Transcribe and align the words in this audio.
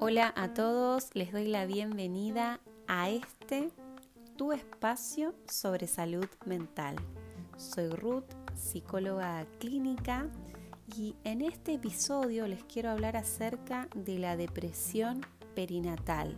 Hola 0.00 0.34
a 0.34 0.52
todos, 0.54 1.10
les 1.14 1.30
doy 1.30 1.46
la 1.46 1.66
bienvenida 1.66 2.58
a 2.88 3.10
este 3.10 3.70
tu 4.36 4.50
espacio 4.52 5.36
sobre 5.48 5.86
salud 5.86 6.26
mental. 6.46 6.96
Soy 7.56 7.90
Ruth, 7.90 8.24
psicóloga 8.56 9.46
clínica 9.60 10.28
y 10.96 11.14
en 11.22 11.42
este 11.42 11.74
episodio 11.74 12.48
les 12.48 12.64
quiero 12.64 12.90
hablar 12.90 13.16
acerca 13.16 13.88
de 13.94 14.18
la 14.18 14.36
depresión 14.36 15.24
perinatal 15.54 16.36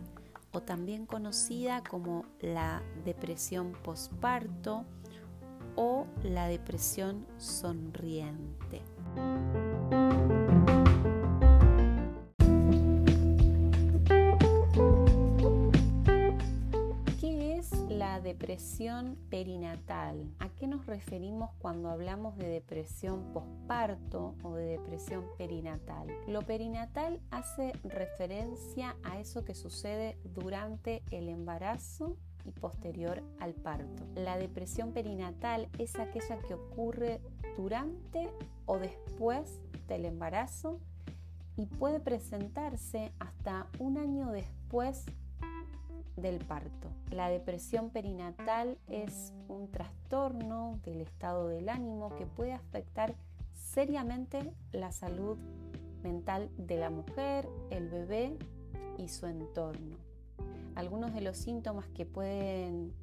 o 0.51 0.61
también 0.61 1.07
conocida 1.07 1.81
como 1.83 2.25
la 2.41 2.83
depresión 3.03 3.73
posparto 3.83 4.85
o 5.77 6.05
la 6.23 6.47
depresión 6.47 7.25
sonriente. 7.37 8.81
depresión 18.27 19.17
perinatal. 19.29 20.29
¿A 20.39 20.49
qué 20.49 20.67
nos 20.67 20.85
referimos 20.85 21.51
cuando 21.59 21.89
hablamos 21.89 22.37
de 22.37 22.47
depresión 22.49 23.31
posparto 23.31 24.35
o 24.43 24.55
de 24.55 24.65
depresión 24.65 25.25
perinatal? 25.37 26.07
Lo 26.27 26.41
perinatal 26.41 27.21
hace 27.31 27.71
referencia 27.83 28.97
a 29.03 29.19
eso 29.19 29.45
que 29.45 29.55
sucede 29.55 30.17
durante 30.23 31.03
el 31.11 31.29
embarazo 31.29 32.17
posterior 32.51 33.21
al 33.39 33.53
parto. 33.53 34.03
La 34.15 34.37
depresión 34.37 34.91
perinatal 34.91 35.67
es 35.77 35.95
aquella 35.97 36.39
que 36.39 36.53
ocurre 36.53 37.21
durante 37.57 38.29
o 38.65 38.77
después 38.77 39.59
del 39.87 40.05
embarazo 40.05 40.79
y 41.55 41.65
puede 41.65 41.99
presentarse 41.99 43.11
hasta 43.19 43.67
un 43.79 43.97
año 43.97 44.31
después 44.31 45.05
del 46.15 46.39
parto. 46.39 46.89
La 47.11 47.29
depresión 47.29 47.89
perinatal 47.89 48.77
es 48.87 49.33
un 49.47 49.69
trastorno 49.71 50.79
del 50.83 51.01
estado 51.01 51.47
del 51.47 51.69
ánimo 51.69 52.15
que 52.15 52.25
puede 52.25 52.53
afectar 52.53 53.15
seriamente 53.53 54.53
la 54.71 54.91
salud 54.91 55.37
mental 56.03 56.49
de 56.57 56.77
la 56.77 56.89
mujer, 56.89 57.47
el 57.69 57.89
bebé 57.89 58.37
y 58.97 59.07
su 59.09 59.27
entorno. 59.27 60.06
Algunos 60.77 61.11
de 61.11 61.21
los 61.21 61.37
síntomas 61.37 61.87
que 61.87 62.05
pueden 62.05 62.93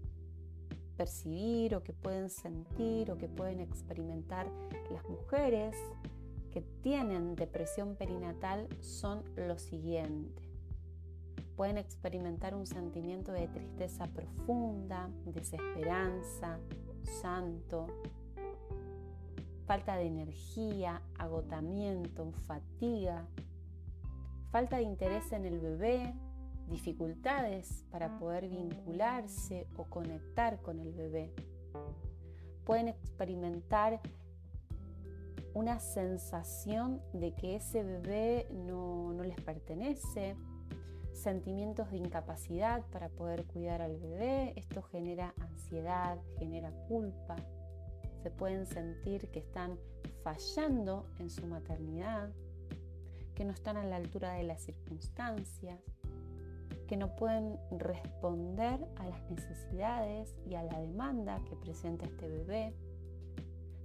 percibir 0.97 1.75
o 1.75 1.83
que 1.83 1.93
pueden 1.93 2.31
sentir 2.31 3.11
o 3.11 3.19
que 3.19 3.27
pueden 3.27 3.59
experimentar 3.59 4.47
las 4.93 5.03
mujeres 5.09 5.75
que 6.53 6.61
tienen 6.83 7.35
depresión 7.35 7.97
perinatal 7.97 8.69
son 8.79 9.25
los 9.35 9.61
siguientes. 9.61 10.47
Pueden 11.57 11.77
experimentar 11.77 12.55
un 12.55 12.65
sentimiento 12.65 13.33
de 13.33 13.49
tristeza 13.49 14.07
profunda, 14.07 15.11
desesperanza, 15.25 16.61
santo, 17.23 17.89
falta 19.67 19.97
de 19.97 20.07
energía, 20.07 21.03
agotamiento, 21.19 22.31
fatiga, 22.47 23.27
falta 24.53 24.77
de 24.77 24.85
interés 24.85 25.33
en 25.33 25.45
el 25.45 25.59
bebé, 25.59 26.15
dificultades 26.69 27.85
para 27.91 28.19
poder 28.19 28.49
vincularse 28.49 29.67
o 29.77 29.85
conectar 29.85 30.61
con 30.63 30.81
el 30.81 30.93
bebé. 30.93 31.33
Pueden 32.65 32.89
experimentar 32.89 34.01
una 35.53 35.79
sensación 35.79 37.01
de 37.13 37.33
que 37.35 37.57
ese 37.57 37.85
bebé 37.85 38.49
no, 38.51 39.13
no 39.13 39.23
les 39.23 39.41
pertenece, 39.41 40.37
sentimientos 41.13 41.91
de 41.91 41.99
incapacidad 41.99 42.83
para 42.91 43.09
poder 43.09 43.45
cuidar 43.45 43.81
al 43.81 43.97
bebé. 43.97 44.53
Esto 44.57 44.83
genera 44.83 45.33
ansiedad, 45.39 46.19
genera 46.39 46.71
culpa. 46.89 47.37
Se 48.23 48.31
pueden 48.31 48.67
sentir 48.67 49.29
que 49.31 49.39
están 49.39 49.79
fallando 50.23 51.07
en 51.19 51.31
su 51.31 51.47
maternidad, 51.47 52.31
que 53.35 53.45
no 53.45 53.53
están 53.53 53.77
a 53.77 53.85
la 53.85 53.97
altura 53.97 54.33
de 54.35 54.45
las 54.45 54.63
circunstancias, 54.63 55.79
que 56.87 56.97
no 56.97 57.17
pueden 57.17 57.59
responder 57.71 58.87
a 58.97 59.07
las 59.07 59.31
necesidades 59.31 60.35
y 60.47 60.55
a 60.55 60.63
la 60.63 60.81
demanda 60.81 61.43
que 61.49 61.57
presenta 61.57 62.05
este 62.07 62.29
bebé, 62.29 62.75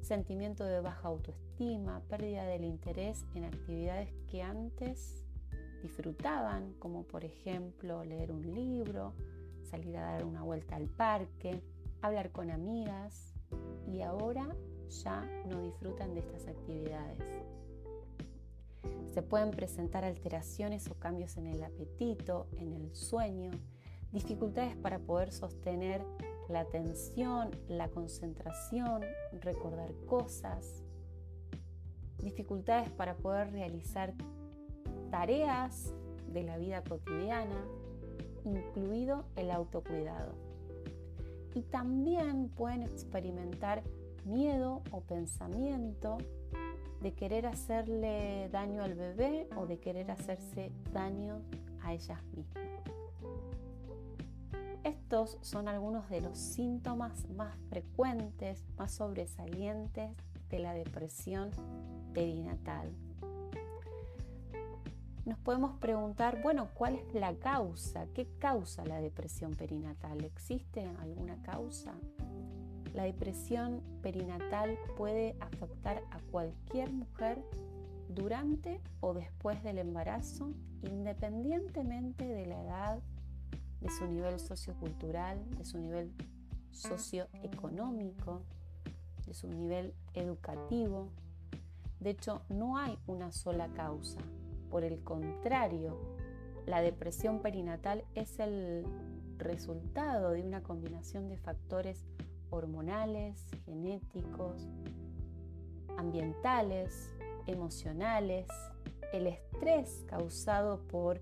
sentimiento 0.02 0.64
de 0.64 0.82
baja 0.82 1.08
autoestima, 1.08 2.02
pérdida 2.10 2.46
del 2.46 2.64
interés 2.64 3.26
en 3.36 3.46
actividades 3.46 4.14
que 4.30 4.42
antes 4.42 5.24
disfrutaban, 5.82 6.74
como 6.80 7.04
por 7.04 7.24
ejemplo 7.24 8.04
leer 8.04 8.32
un 8.32 8.54
libro, 8.54 9.14
salir 9.64 9.98
a 9.98 10.02
dar 10.02 10.26
una 10.26 10.44
vuelta 10.44 10.76
al 10.76 10.88
parque, 10.88 11.62
hablar 12.02 12.32
con 12.32 12.50
amigas 12.50 13.34
y 13.88 14.02
ahora 14.02 14.48
ya 15.04 15.22
no 15.48 15.62
disfrutan 15.62 16.14
de 16.14 16.22
estas 16.22 16.48
actividades. 16.48 17.20
Se 19.20 19.24
pueden 19.24 19.52
presentar 19.52 20.06
alteraciones 20.06 20.90
o 20.90 20.94
cambios 20.94 21.36
en 21.36 21.48
el 21.48 21.62
apetito, 21.62 22.48
en 22.58 22.72
el 22.72 22.96
sueño, 22.96 23.52
dificultades 24.14 24.78
para 24.78 25.00
poder 25.00 25.34
sostener 25.34 26.02
la 26.48 26.62
atención, 26.62 27.52
la 27.68 27.90
concentración, 27.90 29.02
recordar 29.42 29.94
cosas, 30.06 30.86
dificultades 32.20 32.90
para 32.92 33.18
poder 33.18 33.52
realizar 33.52 34.14
tareas 35.12 35.94
de 36.32 36.44
la 36.44 36.58
vida 36.58 36.82
cotidiana, 36.82 37.62
incluido 38.46 39.26
el 39.36 39.52
autocuidado. 39.52 40.34
Y 41.56 41.64
también 41.64 42.48
pueden 42.56 42.84
experimentar 42.84 43.84
miedo 44.24 44.82
o 44.92 45.02
pensamiento 45.02 46.20
de 47.02 47.14
querer 47.14 47.46
hacerle 47.46 48.50
daño 48.50 48.84
al 48.84 48.96
bebé 48.96 49.48
o 49.56 49.66
de 49.66 49.80
querer 49.80 50.12
hacerse 50.12 50.72
daño 50.92 51.42
a 51.84 51.94
ellas 51.94 52.22
mismas. 52.36 52.66
Estos 54.84 55.38
son 55.42 55.68
algunos 55.68 56.10
de 56.10 56.22
los 56.22 56.38
síntomas 56.38 57.28
más 57.30 57.56
frecuentes, 57.70 58.66
más 58.78 58.92
sobresalientes 58.92 60.12
de 60.50 60.60
la 60.60 60.74
depresión 60.74 61.52
perinatal 62.14 62.92
nos 65.30 65.38
podemos 65.38 65.78
preguntar, 65.80 66.42
bueno, 66.42 66.70
¿cuál 66.74 66.96
es 66.96 67.14
la 67.14 67.36
causa? 67.36 68.08
¿Qué 68.16 68.28
causa 68.40 68.84
la 68.84 69.00
depresión 69.00 69.54
perinatal? 69.54 70.24
¿Existe 70.26 70.84
alguna 71.00 71.40
causa? 71.44 71.94
La 72.94 73.04
depresión 73.04 73.82
perinatal 74.02 74.78
puede 74.98 75.36
afectar 75.40 76.02
a 76.12 76.20
cualquier 76.32 76.92
mujer 76.92 77.44
durante 78.10 78.82
o 79.00 79.14
después 79.14 79.64
del 79.64 79.78
embarazo, 79.78 80.52
independientemente 80.82 82.26
de 82.26 82.46
la 82.48 82.62
edad, 82.64 83.00
de 83.82 83.90
su 83.90 84.08
nivel 84.08 84.40
sociocultural, 84.40 85.40
de 85.58 85.66
su 85.66 85.78
nivel 85.78 86.12
socioeconómico, 86.72 88.42
de 89.26 89.34
su 89.34 89.48
nivel 89.48 89.94
educativo. 90.14 91.10
De 92.00 92.12
hecho, 92.12 92.42
no 92.50 92.78
hay 92.78 92.98
una 93.08 93.32
sola 93.32 93.68
causa. 93.70 94.20
Por 94.70 94.84
el 94.84 95.04
contrario, 95.04 95.98
la 96.66 96.82
depresión 96.82 97.40
perinatal 97.42 98.04
es 98.16 98.40
el 98.40 98.86
resultado 99.38 100.32
de 100.32 100.44
una 100.44 100.62
combinación 100.62 101.30
de 101.30 101.38
factores 101.38 102.06
hormonales, 102.50 103.46
genéticos, 103.66 104.68
ambientales, 105.98 107.14
emocionales, 107.48 108.48
el 109.14 109.28
estrés 109.28 110.06
causado 110.08 110.82
por 110.88 111.22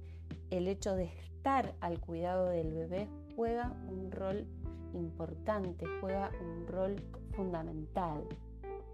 el 0.49 0.67
hecho 0.67 0.95
de 0.95 1.05
estar 1.05 1.75
al 1.79 1.99
cuidado 1.99 2.49
del 2.49 2.73
bebé 2.73 3.07
juega 3.35 3.73
un 3.89 4.11
rol 4.11 4.45
importante, 4.93 5.85
juega 6.01 6.31
un 6.41 6.67
rol 6.67 6.95
fundamental. 7.31 8.23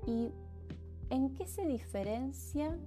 ¿Y 0.05 0.31
en 1.09 1.33
qué 1.35 1.47
se 1.47 1.65
diferencia 1.65 2.77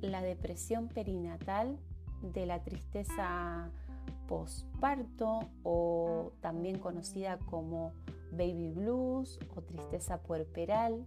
la 0.00 0.22
depresión 0.22 0.88
perinatal 0.88 1.78
de 2.22 2.46
la 2.46 2.62
tristeza 2.62 3.70
postparto 4.26 5.40
o 5.62 6.32
también 6.40 6.78
conocida 6.78 7.38
como 7.38 7.92
baby 8.36 8.70
blues 8.70 9.38
o 9.54 9.62
tristeza 9.62 10.22
puerperal. 10.22 11.04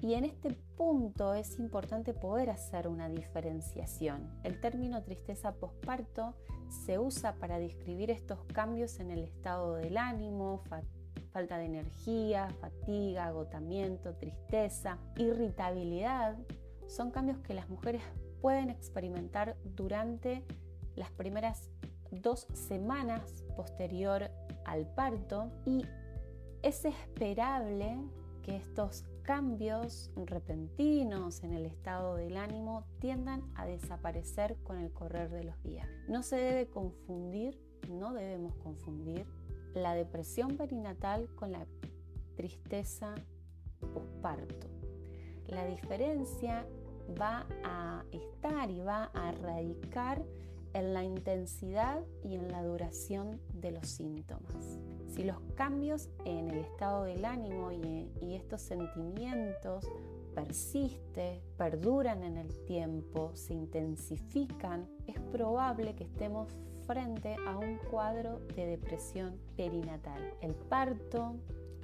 Y 0.00 0.14
en 0.14 0.24
este 0.24 0.50
punto 0.76 1.34
es 1.34 1.58
importante 1.58 2.12
poder 2.12 2.50
hacer 2.50 2.86
una 2.86 3.08
diferenciación. 3.08 4.30
El 4.44 4.60
término 4.60 5.02
tristeza 5.02 5.52
postparto 5.52 6.34
se 6.68 6.98
usa 6.98 7.34
para 7.36 7.58
describir 7.58 8.10
estos 8.10 8.44
cambios 8.52 9.00
en 9.00 9.10
el 9.10 9.24
estado 9.24 9.76
del 9.76 9.96
ánimo, 9.96 10.62
falta 11.32 11.58
de 11.58 11.66
energía, 11.66 12.48
fatiga, 12.60 13.26
agotamiento, 13.26 14.14
tristeza, 14.14 14.98
irritabilidad, 15.16 16.36
Son 16.88 17.10
cambios 17.10 17.38
que 17.40 17.52
las 17.52 17.68
mujeres 17.68 18.00
pueden 18.40 18.70
experimentar 18.70 19.56
durante 19.64 20.44
las 20.94 21.10
primeras 21.10 21.68
dos 22.12 22.46
semanas 22.54 23.44
posterior 23.56 24.30
al 24.64 24.86
parto 24.94 25.50
y 25.64 25.84
es 26.66 26.84
esperable 26.84 27.96
que 28.42 28.56
estos 28.56 29.04
cambios 29.22 30.10
repentinos 30.16 31.44
en 31.44 31.52
el 31.52 31.64
estado 31.64 32.16
del 32.16 32.36
ánimo 32.36 32.82
tiendan 32.98 33.44
a 33.54 33.66
desaparecer 33.66 34.56
con 34.64 34.80
el 34.80 34.92
correr 34.92 35.30
de 35.30 35.44
los 35.44 35.62
días. 35.62 35.86
No 36.08 36.24
se 36.24 36.34
debe 36.34 36.66
confundir, 36.66 37.56
no 37.88 38.12
debemos 38.12 38.56
confundir 38.56 39.26
la 39.74 39.94
depresión 39.94 40.56
perinatal 40.56 41.28
con 41.36 41.52
la 41.52 41.64
tristeza 42.34 43.14
posparto. 43.78 44.66
La 45.46 45.66
diferencia 45.66 46.66
va 47.20 47.46
a 47.62 48.04
estar 48.10 48.72
y 48.72 48.80
va 48.80 49.04
a 49.14 49.30
radicar 49.30 50.24
en 50.74 50.94
la 50.94 51.04
intensidad 51.04 52.02
y 52.24 52.34
en 52.34 52.50
la 52.50 52.64
duración 52.64 53.40
de 53.54 53.70
los 53.70 53.86
síntomas. 53.86 54.80
Si 55.08 55.24
los 55.24 55.38
cambios 55.54 56.08
en 56.24 56.50
el 56.50 56.58
estado 56.58 57.04
del 57.04 57.24
ánimo 57.24 57.72
y, 57.72 58.34
estos 58.34 58.60
sentimientos 58.60 59.88
persisten, 60.34 61.40
perduran 61.56 62.22
en 62.22 62.36
el 62.36 62.54
tiempo, 62.66 63.30
se 63.34 63.54
intensifican, 63.54 64.86
es 65.06 65.18
probable 65.32 65.94
que 65.94 66.04
estemos 66.04 66.48
frente 66.86 67.36
a 67.46 67.56
un 67.56 67.78
cuadro 67.90 68.40
de 68.54 68.66
depresión 68.66 69.38
perinatal. 69.56 70.22
El 70.42 70.54
parto, 70.54 71.36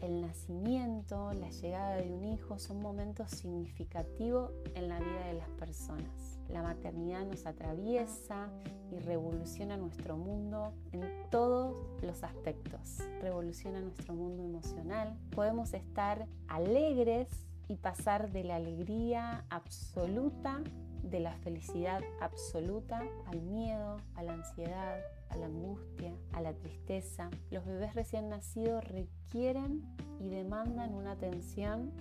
el 0.03 0.21
nacimiento, 0.21 1.33
la 1.33 1.51
llegada 1.51 1.97
de 1.97 2.13
un 2.13 2.25
hijo 2.25 2.59
son 2.59 2.83
momentos 2.83 3.31
significativos 3.31 4.51
en 4.75 4.89
la 4.89 4.99
vida 4.99 5.27
de 5.27 5.35
las 5.35 5.49
personas. 5.51 6.41
La 6.49 6.63
maternidad 6.63 7.25
nos 7.25 7.47
atraviesa 7.47 8.51
y 8.91 8.99
revoluciona 8.99 9.77
nuestro 9.77 10.17
mundo 10.17 10.75
en 10.93 11.03
todos 11.31 11.77
los 12.03 12.25
aspectos. 12.25 12.99
Revoluciona 13.21 13.81
nuestro 13.81 14.15
mundo 14.15 14.43
emocional. 14.43 15.17
Podemos 15.35 15.73
estar 15.73 16.27
alegres 16.49 17.29
y 17.69 17.77
pasar 17.77 18.33
de 18.33 18.45
la 18.45 18.57
alegría 18.57 19.45
absoluta, 19.49 20.61
de 21.03 21.21
la 21.21 21.35
felicidad 21.37 22.01
absoluta, 22.21 23.03
al 23.27 23.43
miedo, 23.43 23.99
a 24.15 24.23
la 24.23 24.35
ansiedad, 24.35 25.01
a 25.29 25.37
la 25.37 25.47
angustia, 25.47 26.15
a 26.33 26.41
la 26.41 26.53
tristeza. 26.55 27.31
Los 27.51 27.67
bebés 27.67 27.95
recién 27.95 28.29
nacidos 28.29 28.85
requieren 28.85 29.83
y 30.21 30.29
demandan 30.29 30.95
una 30.95 31.13
atención 31.13 31.93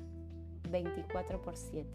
24 0.69 1.42
por 1.42 1.57
7, 1.57 1.89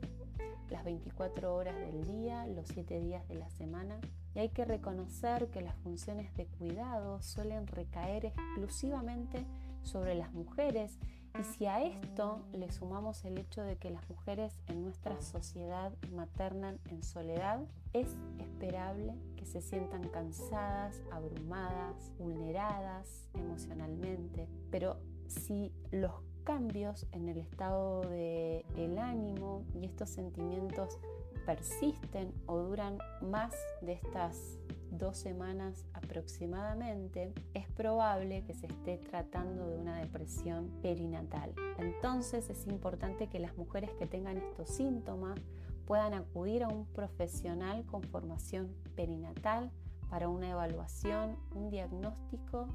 las 0.70 0.85
24 0.85 1.55
horas 1.55 1.76
del 1.79 2.05
día, 2.05 2.47
los 2.47 2.67
7 2.69 3.00
días 3.00 3.26
de 3.29 3.37
la 3.37 3.49
semana. 3.50 4.00
Y 4.35 4.41
hay 4.41 4.49
que 4.50 4.64
reconocer 4.64 5.49
que 5.50 5.62
las 5.62 5.76
funciones 5.76 6.35
de 6.37 6.47
cuidado 6.47 7.23
suelen 7.23 7.67
recaer 7.67 8.26
exclusivamente 8.26 9.47
sobre 9.82 10.14
las 10.14 10.32
mujeres 10.32 10.99
y 11.38 11.44
si 11.44 11.67
a 11.67 11.83
esto 11.83 12.41
le 12.53 12.71
sumamos 12.71 13.25
el 13.25 13.38
hecho 13.38 13.62
de 13.62 13.77
que 13.77 13.91
las 13.91 14.09
mujeres 14.09 14.59
en 14.69 14.83
nuestra 14.83 15.21
sociedad 15.21 15.93
maternan 16.15 16.79
en 16.91 17.03
soledad, 17.03 17.61
es 17.93 18.09
esperable 18.38 19.15
que 19.37 19.44
se 19.44 19.61
sientan 19.61 20.09
cansadas, 20.09 21.03
abrumadas, 21.11 22.12
vulneradas 22.19 23.29
emocionalmente. 23.35 24.49
Pero 24.71 24.99
si 25.27 25.73
los 25.91 26.12
cambios 26.44 27.06
en 27.12 27.29
el 27.29 27.38
estado 27.38 28.03
del 28.03 28.65
el 28.77 28.99
ánimo 28.99 29.65
y 29.75 29.85
estos 29.85 30.11
sentimientos 30.11 30.99
persisten 31.44 32.33
o 32.47 32.59
duran 32.59 32.99
más 33.21 33.55
de 33.83 33.94
estas 33.94 34.59
dos 34.91 35.17
semanas 35.17 35.87
aproximadamente, 35.93 37.33
es 37.55 37.69
probable 37.71 38.44
que 38.44 38.55
se 38.55 38.67
esté 38.67 38.99
tratando 38.99 39.67
de 39.69 39.77
una 39.77 39.99
depresión 39.99 40.71
perinatal. 40.83 41.55
Entonces 41.79 42.49
es 42.50 42.67
importante 42.67 43.29
que 43.29 43.38
las 43.38 43.56
mujeres 43.56 43.91
que 43.99 44.06
tengan 44.06 44.38
estos 44.38 44.71
síntomas 44.71 45.38
puedan 45.87 46.15
acudir 46.15 46.65
a 46.65 46.69
un 46.69 46.87
profesional 46.87 47.85
con 47.87 48.03
formación 48.03 48.75
perinatal 48.94 49.71
para 50.11 50.29
una 50.29 50.50
evaluación, 50.50 51.37
un 51.55 51.71
diagnóstico 51.71 52.69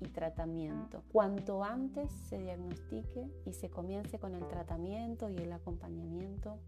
y 0.00 0.08
tratamiento. 0.08 1.02
Cuanto 1.12 1.62
antes 1.64 2.10
se 2.28 2.38
diagnostique 2.38 3.28
y 3.44 3.52
se 3.52 3.70
comience 3.70 4.18
con 4.18 4.34
el 4.34 4.46
tratamiento 4.48 5.28
y 5.28 5.36
el 5.36 5.52
acompañamiento, 5.52 6.58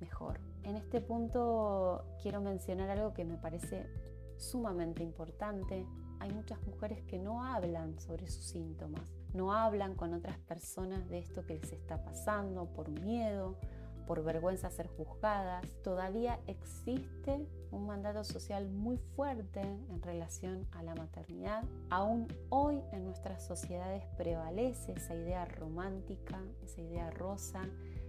mejor. 0.00 0.40
En 0.64 0.76
este 0.76 1.00
punto 1.00 2.04
quiero 2.22 2.40
mencionar 2.40 2.90
algo 2.90 3.14
que 3.14 3.24
me 3.24 3.36
parece 3.36 3.86
sumamente 4.36 5.02
importante. 5.02 5.86
Hay 6.20 6.32
muchas 6.32 6.60
mujeres 6.66 7.02
que 7.02 7.18
no 7.18 7.44
hablan 7.44 7.98
sobre 8.00 8.26
sus 8.26 8.44
síntomas, 8.44 9.12
no 9.34 9.52
hablan 9.52 9.94
con 9.94 10.14
otras 10.14 10.38
personas 10.38 11.08
de 11.08 11.18
esto 11.18 11.44
que 11.44 11.54
les 11.54 11.72
está 11.72 12.02
pasando 12.04 12.66
por 12.72 12.88
miedo, 12.88 13.58
por 14.06 14.22
vergüenza 14.22 14.70
ser 14.70 14.86
juzgadas. 14.86 15.66
Todavía 15.82 16.40
existe 16.46 17.46
un 17.70 17.86
mandato 17.86 18.24
social 18.24 18.68
muy 18.68 18.98
fuerte 18.98 19.60
en 19.60 20.00
relación 20.00 20.66
a 20.72 20.82
la 20.82 20.94
maternidad. 20.94 21.64
Aún 21.90 22.28
hoy 22.48 22.80
en 22.92 23.04
nuestras 23.04 23.44
sociedades 23.44 24.04
prevalece 24.16 24.92
esa 24.92 25.14
idea 25.14 25.44
romántica, 25.44 26.40
esa 26.62 26.80
idea 26.80 27.10
rosa 27.10 27.62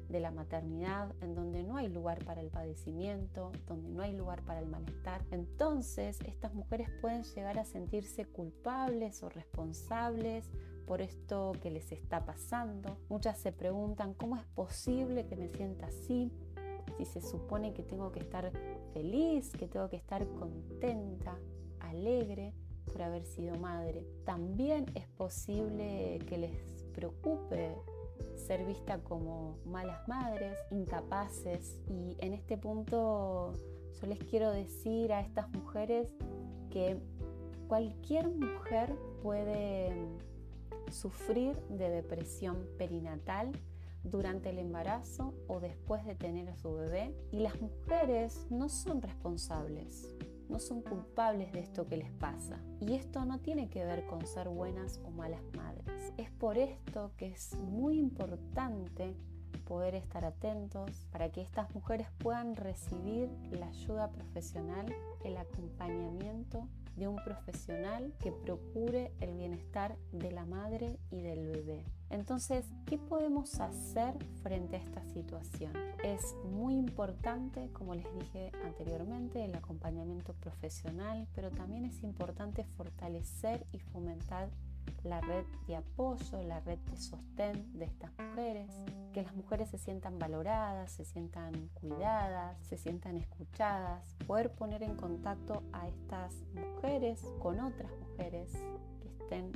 de 0.10 0.20
la 0.20 0.32
maternidad, 0.32 1.14
en 1.22 1.36
donde 1.36 1.64
no 1.64 1.78
hay 1.78 1.90
lugar 1.90 2.24
para 2.24 2.42
el 2.42 2.50
padecimiento, 2.50 3.52
donde 3.68 3.90
no 3.90 4.04
hay 4.04 4.14
lugar 4.14 4.42
para 4.44 4.60
el 4.60 4.68
malestar. 4.68 5.24
Entonces, 5.32 6.20
estas 6.26 6.54
mujeres 6.54 6.90
pueden 7.02 7.24
llegar 7.24 7.60
a 7.60 7.66
sentirse 7.66 8.26
culpables 8.26 9.22
o 9.24 9.30
responsables 9.30 10.50
por 10.86 11.02
esto 11.02 11.52
que 11.62 11.70
les 11.70 11.92
está 11.92 12.26
pasando. 12.26 12.98
Muchas 13.10 13.38
se 13.38 13.52
preguntan, 13.52 14.14
¿cómo 14.14 14.38
es 14.38 14.46
posible 14.56 15.28
que 15.28 15.36
me 15.36 15.50
sienta 15.50 15.88
así? 15.88 16.32
Si 16.98 17.06
se 17.06 17.22
supone 17.22 17.74
que 17.74 17.84
tengo 17.84 18.12
que 18.12 18.20
estar 18.20 18.52
feliz, 18.94 19.52
que 19.52 19.68
tengo 19.68 19.90
que 19.90 19.98
estar 19.98 20.26
contenta, 20.30 21.38
alegre 21.80 22.54
por 22.86 23.02
haber 23.02 23.26
sido 23.26 23.56
madre. 23.60 24.06
También 24.26 24.86
es 24.96 25.08
posible 25.10 26.20
que 26.28 26.38
les 26.38 26.84
preocupe 26.94 27.76
ser 28.36 28.66
vista 28.66 29.00
como 29.00 29.58
malas 29.66 30.08
madres, 30.08 30.58
incapaces. 30.72 31.78
Y 31.88 32.16
en 32.20 32.34
este 32.34 32.58
punto 32.58 33.54
yo 34.00 34.08
les 34.08 34.20
quiero 34.20 34.52
decir 34.52 35.12
a 35.14 35.22
estas 35.22 35.50
mujeres 35.50 36.10
que 36.70 37.00
cualquier 37.68 38.30
mujer 38.30 38.96
puede 39.22 39.92
sufrir 40.92 41.58
de 41.70 41.90
depresión 41.90 42.66
perinatal 42.78 43.52
durante 44.04 44.52
el 44.52 44.60
embarazo 44.60 45.34
o 45.48 45.60
después 45.60 46.06
de 46.06 46.16
tener 46.16 46.50
a 46.50 46.56
su 46.56 46.74
bebé 46.74 47.14
y 47.32 47.40
las 47.40 47.60
mujeres 47.60 48.48
no 48.50 48.70
son 48.70 49.02
responsables 49.02 50.17
no 50.50 50.60
son 50.60 50.82
culpables 50.82 51.52
de 51.52 51.60
esto 51.60 51.88
que 51.88 51.98
les 51.98 52.12
pasa. 52.12 52.60
Y 52.80 52.94
esto 52.94 53.26
no 53.26 53.40
tiene 53.40 53.70
que 53.70 53.86
ver 53.86 54.06
con 54.06 54.26
ser 54.26 54.50
buenas 54.50 55.00
o 55.06 55.12
malas 55.12 55.42
madres. 55.56 56.14
Es 56.18 56.32
por 56.32 56.58
esto 56.58 57.12
que 57.18 57.28
es 57.28 57.56
muy 57.56 58.00
importante 58.00 59.16
poder 59.68 59.96
estar 59.96 60.24
atentos 60.24 61.08
para 61.12 61.30
que 61.30 61.42
estas 61.42 61.74
mujeres 61.76 62.08
puedan 62.20 62.56
recibir 62.56 63.30
la 63.52 63.68
ayuda 63.68 64.12
profesional, 64.12 64.86
el 65.24 65.38
acompañamiento 65.38 66.68
de 66.96 67.08
un 67.08 67.18
profesional 67.18 68.14
que 68.20 68.32
procure 68.32 69.12
el 69.20 69.34
bienestar 69.36 69.98
de 70.12 70.32
la 70.32 70.46
madre 70.46 70.98
y 71.12 71.22
del 71.22 71.48
bebé. 71.48 71.84
Entonces, 72.10 72.66
¿qué 72.86 72.98
podemos 72.98 73.60
hacer 73.60 74.14
frente 74.42 74.78
a 74.78 74.80
esta 74.80 75.04
situación? 75.06 75.74
Es 76.04 76.36
muy 76.52 76.76
importante, 76.76 77.70
como 77.74 77.96
les 77.96 78.06
dije 78.14 78.52
anteriormente, 78.66 79.44
el 79.44 79.56
acompañamiento 79.56 80.34
profesional, 80.34 81.28
pero 81.36 81.52
también 81.52 81.86
es 81.86 82.02
importante 82.04 82.64
fortalecer 82.64 83.66
y 83.72 83.80
fomentar 83.80 84.50
la 85.04 85.22
red 85.22 85.46
de 85.68 85.76
apoyo, 85.76 86.42
la 86.44 86.60
red 86.62 86.80
de 86.80 86.98
sostén 86.98 87.78
de 87.78 87.86
estas 87.86 88.12
mujeres, 88.18 88.72
que 89.14 89.24
las 89.24 89.36
mujeres 89.36 89.70
se 89.70 89.78
sientan 89.78 90.18
valoradas, 90.20 90.92
se 90.92 91.06
sientan 91.06 91.70
cuidadas, 91.74 92.58
se 92.68 92.78
sientan 92.78 93.18
escuchadas, 93.18 94.16
poder 94.26 94.52
poner 94.52 94.84
en 94.84 94.96
contacto 94.96 95.64
a 95.74 95.88
estas 95.88 96.34
mujeres 96.56 97.22
con 97.40 97.60
otras 97.60 97.92
mujeres 98.00 98.52
que 99.02 99.24
estén 99.24 99.52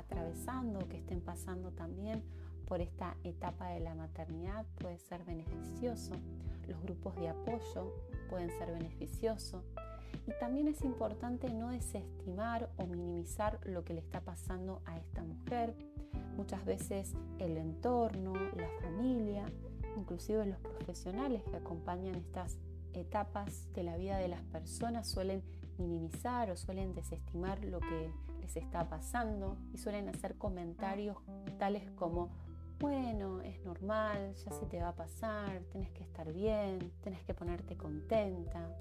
atravesando, 0.00 0.88
que 0.88 0.98
estén 0.98 1.20
pasando 1.20 1.70
también 1.70 2.22
por 2.66 2.80
esta 2.80 3.16
etapa 3.24 3.70
de 3.70 3.80
la 3.80 3.94
maternidad 3.94 4.64
puede 4.78 4.98
ser 4.98 5.24
beneficioso. 5.24 6.14
Los 6.68 6.80
grupos 6.82 7.16
de 7.16 7.28
apoyo 7.28 7.92
pueden 8.28 8.50
ser 8.50 8.70
beneficiosos. 8.70 9.64
Y 10.26 10.32
también 10.38 10.68
es 10.68 10.82
importante 10.82 11.50
no 11.50 11.70
desestimar 11.70 12.70
o 12.76 12.86
minimizar 12.86 13.58
lo 13.64 13.84
que 13.84 13.94
le 13.94 14.00
está 14.00 14.20
pasando 14.20 14.82
a 14.86 14.96
esta 14.96 15.22
mujer. 15.24 15.74
Muchas 16.36 16.64
veces 16.64 17.12
el 17.38 17.56
entorno, 17.56 18.34
la 18.34 18.68
familia, 18.82 19.44
inclusive 19.96 20.46
los 20.46 20.58
profesionales 20.58 21.42
que 21.50 21.56
acompañan 21.56 22.14
estas 22.14 22.56
etapas 22.92 23.72
de 23.72 23.82
la 23.82 23.96
vida 23.96 24.18
de 24.18 24.28
las 24.28 24.42
personas 24.42 25.08
suelen 25.08 25.42
minimizar 25.78 26.50
o 26.50 26.56
suelen 26.56 26.94
desestimar 26.94 27.64
lo 27.64 27.80
que 27.80 28.12
les 28.40 28.56
está 28.56 28.88
pasando 28.88 29.56
y 29.72 29.78
suelen 29.78 30.08
hacer 30.08 30.36
comentarios 30.36 31.16
tales 31.58 31.90
como 31.92 32.30
bueno, 32.80 33.42
es 33.42 33.62
normal, 33.62 34.34
ya 34.36 34.52
se 34.52 34.64
te 34.64 34.80
va 34.80 34.88
a 34.88 34.96
pasar, 34.96 35.60
tenés 35.70 35.90
que 35.90 36.02
estar 36.02 36.32
bien, 36.32 36.90
tenés 37.02 37.22
que 37.24 37.34
ponerte 37.34 37.76
contenta, 37.76 38.74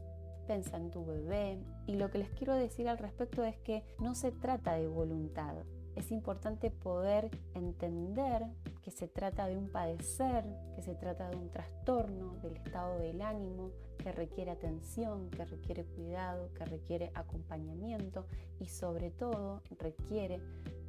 pensa 0.48 0.78
en 0.78 0.90
tu 0.90 1.06
bebé. 1.06 1.60
Y 1.86 1.98
lo 1.98 2.10
que 2.10 2.20
les 2.20 2.30
quiero 2.30 2.56
decir 2.56 2.88
al 2.88 2.98
respecto 2.98 3.44
es 3.44 3.58
que 3.58 3.84
no 4.00 4.16
se 4.16 4.32
trata 4.32 4.76
de 4.76 4.88
voluntad. 4.88 5.54
Es 5.98 6.12
importante 6.12 6.72
poder 6.72 7.30
entender 7.54 8.46
que 8.82 8.90
se 8.90 9.10
trata 9.10 9.48
de 9.48 9.58
un 9.58 9.70
padecer, 9.70 10.46
que 10.76 10.82
se 10.82 10.96
trata 10.96 11.30
de 11.30 11.36
un 11.36 11.52
trastorno 11.52 12.38
del 12.42 12.56
estado 12.56 13.00
del 13.00 13.22
ánimo, 13.22 13.72
que 14.02 14.12
requiere 14.12 14.52
atención, 14.52 15.30
que 15.30 15.46
requiere 15.46 15.84
cuidado, 15.84 16.52
que 16.54 16.66
requiere 16.66 17.12
acompañamiento 17.14 18.26
y 18.60 18.68
sobre 18.68 19.12
todo 19.12 19.62
requiere 19.78 20.42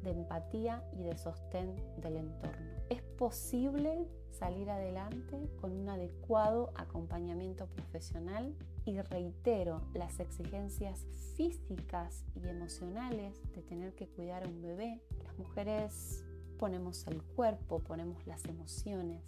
de 0.03 0.11
empatía 0.11 0.83
y 0.97 1.03
de 1.03 1.17
sostén 1.17 1.75
del 1.97 2.17
entorno. 2.17 2.71
Es 2.89 3.01
posible 3.01 4.07
salir 4.31 4.69
adelante 4.69 5.49
con 5.59 5.71
un 5.71 5.89
adecuado 5.89 6.71
acompañamiento 6.75 7.67
profesional 7.67 8.55
y 8.85 8.99
reitero 9.01 9.81
las 9.93 10.19
exigencias 10.19 11.05
físicas 11.35 12.23
y 12.35 12.47
emocionales 12.47 13.39
de 13.53 13.61
tener 13.61 13.93
que 13.93 14.07
cuidar 14.07 14.43
a 14.43 14.47
un 14.47 14.61
bebé. 14.61 15.01
Las 15.23 15.37
mujeres 15.37 16.25
ponemos 16.57 17.05
el 17.07 17.21
cuerpo, 17.21 17.79
ponemos 17.79 18.25
las 18.25 18.45
emociones. 18.45 19.21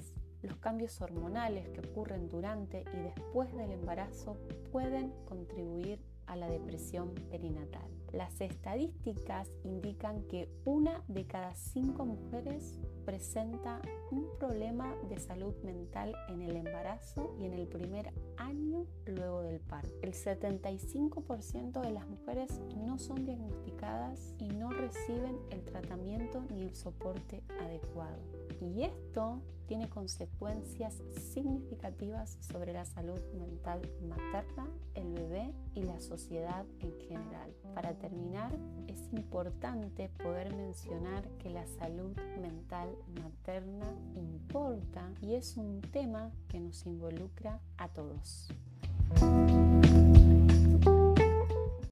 Los 0.44 0.58
cambios 0.58 1.02
hormonales 1.02 1.70
que 1.70 1.80
ocurren 1.80 2.28
durante 2.30 2.82
y 2.94 2.98
después 2.98 3.52
del 3.56 3.72
embarazo 3.72 4.38
pueden 4.72 5.12
contribuir 5.26 6.00
a 6.26 6.36
la 6.36 6.50
depresión 6.50 7.14
perinatal. 7.32 7.90
Las 8.12 8.40
estadísticas 8.42 9.50
indican 9.64 10.24
que 10.28 10.50
una 10.66 11.04
de 11.08 11.26
cada 11.26 11.56
cinco 11.56 12.06
mujeres 12.06 12.80
presenta 13.06 13.82
un 14.12 14.28
problema 14.40 14.96
de 15.10 15.20
salud 15.20 15.54
mental 15.64 16.16
en 16.30 16.42
el 16.42 16.56
embarazo 16.56 17.36
y 17.40 17.46
en 17.46 17.54
el 17.54 17.68
primer 17.68 18.12
año 18.38 18.86
luego 19.06 19.42
del 19.42 19.60
parto. 19.60 19.94
El 20.02 20.14
75% 20.14 21.82
de 21.82 21.92
las 21.92 22.08
mujeres 22.08 22.60
no 22.76 22.98
son 23.00 23.26
diagnosticadas 23.26 24.34
y 24.40 24.48
no 24.50 24.72
reciben 24.72 25.38
el 25.52 25.64
tratamiento 25.64 26.44
ni 26.54 26.64
el 26.64 26.76
soporte 26.76 27.44
adecuado. 27.60 28.20
Y 28.62 28.84
esto 28.84 29.42
tiene 29.68 29.90
consecuencias 29.90 31.02
significativas 31.34 32.38
sobre 32.42 32.74
la 32.74 32.86
salud 32.86 33.20
mental 33.34 33.82
materna, 34.08 34.68
el 34.94 35.14
bebé 35.14 35.54
y 35.74 35.84
la 35.84 36.00
sociedad 36.00 36.66
en 36.80 36.94
general. 37.00 37.54
Para 37.74 37.94
terminar, 37.94 38.52
es 38.88 39.02
importante 39.14 40.10
poder 40.10 40.54
mencionar 40.56 41.28
que 41.40 41.50
la 41.50 41.66
salud 41.66 42.16
mental 42.42 42.93
materna 43.22 43.86
importa 44.16 45.12
y 45.22 45.36
es 45.36 45.58
un 45.58 45.82
tema 45.82 46.32
que 46.48 46.60
nos 46.60 46.86
involucra 46.86 47.60
a 47.78 47.88
todos. 47.90 48.50